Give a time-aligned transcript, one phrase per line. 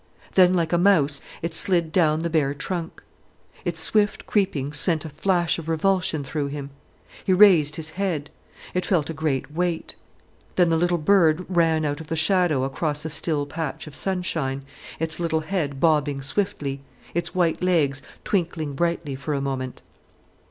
[0.33, 3.03] Then, like a mouse, it slid down the bare trunk.
[3.63, 6.71] Its swift creeping sent a flash of revulsion through him.
[7.23, 8.31] He raised his head.
[8.73, 9.93] It felt a great weight.
[10.55, 14.63] Then, the little bird ran out of the shadow across a still patch of sunshine,
[14.99, 16.81] its little head bobbing swiftly,
[17.13, 19.83] its white legs twinkling brightly for a moment.